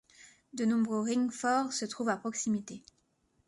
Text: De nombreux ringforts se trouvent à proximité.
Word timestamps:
De 0.53 0.65
nombreux 0.65 1.03
ringforts 1.03 1.73
se 1.73 1.85
trouvent 1.85 2.09
à 2.09 2.17
proximité. 2.17 2.81